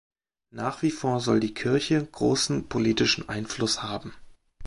Nach 0.49 0.81
wie 0.81 0.89
vor 0.89 1.19
soll 1.19 1.39
die 1.39 1.53
Kirche 1.53 2.03
großen 2.03 2.67
politischen 2.67 3.29
Einfluss 3.29 3.83
haben. 3.83 4.15